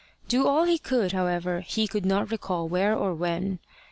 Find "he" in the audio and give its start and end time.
0.63-0.79, 1.59-1.87